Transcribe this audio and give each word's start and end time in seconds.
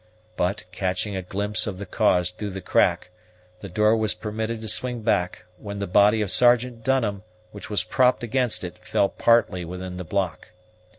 But, 0.35 0.65
catching 0.71 1.15
a 1.15 1.21
glimpse 1.21 1.67
of 1.67 1.77
the 1.77 1.85
cause 1.85 2.31
through 2.31 2.49
the 2.49 2.59
crack, 2.61 3.11
the 3.59 3.69
door 3.69 3.95
was 3.95 4.15
permitted 4.15 4.59
to 4.61 4.67
swing 4.67 5.03
back, 5.03 5.45
when 5.57 5.77
the 5.77 5.85
body 5.85 6.23
of 6.23 6.31
Sergeant 6.31 6.83
Dunham, 6.83 7.21
which 7.51 7.69
was 7.69 7.83
propped 7.83 8.23
against 8.23 8.63
it, 8.63 8.79
fell 8.79 9.09
partly 9.09 9.63
within 9.63 9.97
the 9.97 10.03
block. 10.03 10.47